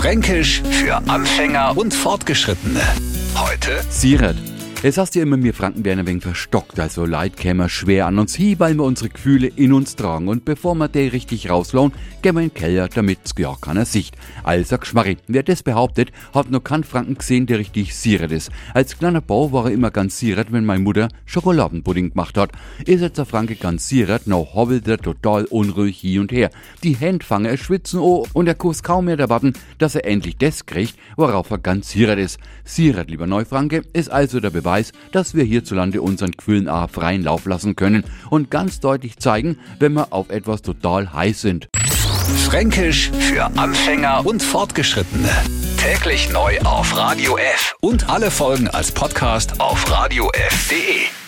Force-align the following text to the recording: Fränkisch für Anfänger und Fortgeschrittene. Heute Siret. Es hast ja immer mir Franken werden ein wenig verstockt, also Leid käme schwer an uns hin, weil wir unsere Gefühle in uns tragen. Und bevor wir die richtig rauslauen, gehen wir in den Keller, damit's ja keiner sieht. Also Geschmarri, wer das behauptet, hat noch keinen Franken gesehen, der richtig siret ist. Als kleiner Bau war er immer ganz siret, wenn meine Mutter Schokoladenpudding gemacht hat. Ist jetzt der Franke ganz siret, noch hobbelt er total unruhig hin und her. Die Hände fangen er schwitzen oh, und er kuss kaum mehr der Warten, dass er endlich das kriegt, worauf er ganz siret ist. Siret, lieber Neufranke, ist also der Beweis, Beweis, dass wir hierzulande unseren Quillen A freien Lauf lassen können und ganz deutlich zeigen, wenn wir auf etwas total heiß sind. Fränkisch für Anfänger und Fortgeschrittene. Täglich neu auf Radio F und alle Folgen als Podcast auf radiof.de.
Fränkisch 0.00 0.62
für 0.70 0.96
Anfänger 1.10 1.76
und 1.76 1.92
Fortgeschrittene. 1.92 2.80
Heute 3.36 3.84
Siret. 3.90 4.49
Es 4.82 4.96
hast 4.96 5.14
ja 5.14 5.22
immer 5.22 5.36
mir 5.36 5.52
Franken 5.52 5.84
werden 5.84 6.00
ein 6.00 6.06
wenig 6.06 6.22
verstockt, 6.22 6.80
also 6.80 7.04
Leid 7.04 7.36
käme 7.36 7.68
schwer 7.68 8.06
an 8.06 8.18
uns 8.18 8.34
hin, 8.34 8.58
weil 8.58 8.74
wir 8.76 8.84
unsere 8.84 9.10
Gefühle 9.10 9.48
in 9.48 9.74
uns 9.74 9.94
tragen. 9.94 10.26
Und 10.26 10.46
bevor 10.46 10.74
wir 10.74 10.88
die 10.88 11.08
richtig 11.08 11.50
rauslauen, 11.50 11.92
gehen 12.22 12.34
wir 12.34 12.40
in 12.40 12.48
den 12.48 12.54
Keller, 12.54 12.88
damit's 12.88 13.34
ja 13.36 13.54
keiner 13.60 13.84
sieht. 13.84 14.12
Also 14.42 14.78
Geschmarri, 14.78 15.18
wer 15.26 15.42
das 15.42 15.62
behauptet, 15.62 16.12
hat 16.32 16.50
noch 16.50 16.64
keinen 16.64 16.84
Franken 16.84 17.18
gesehen, 17.18 17.44
der 17.44 17.58
richtig 17.58 17.94
siret 17.94 18.32
ist. 18.32 18.50
Als 18.72 18.98
kleiner 18.98 19.20
Bau 19.20 19.52
war 19.52 19.66
er 19.66 19.72
immer 19.72 19.90
ganz 19.90 20.18
siret, 20.18 20.50
wenn 20.50 20.64
meine 20.64 20.82
Mutter 20.82 21.08
Schokoladenpudding 21.26 22.12
gemacht 22.12 22.38
hat. 22.38 22.52
Ist 22.86 23.02
jetzt 23.02 23.18
der 23.18 23.26
Franke 23.26 23.56
ganz 23.56 23.86
siret, 23.86 24.26
noch 24.26 24.54
hobbelt 24.54 24.88
er 24.88 24.96
total 24.96 25.44
unruhig 25.44 26.00
hin 26.00 26.20
und 26.20 26.32
her. 26.32 26.48
Die 26.84 26.96
Hände 26.96 27.26
fangen 27.26 27.44
er 27.44 27.58
schwitzen 27.58 28.00
oh, 28.00 28.26
und 28.32 28.46
er 28.46 28.54
kuss 28.54 28.82
kaum 28.82 29.04
mehr 29.04 29.18
der 29.18 29.28
Warten, 29.28 29.52
dass 29.76 29.94
er 29.94 30.06
endlich 30.06 30.38
das 30.38 30.64
kriegt, 30.64 30.96
worauf 31.16 31.50
er 31.50 31.58
ganz 31.58 31.90
siret 31.90 32.18
ist. 32.18 32.38
Siret, 32.64 33.10
lieber 33.10 33.26
Neufranke, 33.26 33.82
ist 33.92 34.10
also 34.10 34.40
der 34.40 34.48
Beweis, 34.48 34.69
Beweis, 34.70 34.92
dass 35.10 35.34
wir 35.34 35.42
hierzulande 35.42 36.00
unseren 36.00 36.36
Quillen 36.36 36.68
A 36.68 36.86
freien 36.86 37.24
Lauf 37.24 37.44
lassen 37.44 37.74
können 37.74 38.04
und 38.30 38.52
ganz 38.52 38.78
deutlich 38.78 39.18
zeigen, 39.18 39.58
wenn 39.80 39.94
wir 39.94 40.12
auf 40.12 40.30
etwas 40.30 40.62
total 40.62 41.12
heiß 41.12 41.40
sind. 41.40 41.68
Fränkisch 42.46 43.10
für 43.18 43.46
Anfänger 43.58 44.24
und 44.24 44.44
Fortgeschrittene. 44.44 45.28
Täglich 45.76 46.30
neu 46.30 46.56
auf 46.60 46.96
Radio 46.96 47.36
F 47.36 47.74
und 47.80 48.08
alle 48.08 48.30
Folgen 48.30 48.68
als 48.68 48.92
Podcast 48.92 49.60
auf 49.60 49.90
radiof.de. 49.90 51.19